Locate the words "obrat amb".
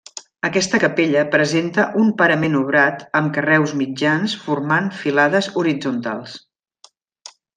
2.61-3.29